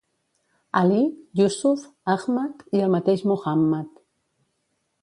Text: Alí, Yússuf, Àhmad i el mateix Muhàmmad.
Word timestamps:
Alí, 0.79 1.03
Yússuf, 1.41 1.85
Àhmad 2.15 2.65
i 2.79 2.85
el 2.87 2.91
mateix 2.99 3.25
Muhàmmad. 3.35 4.07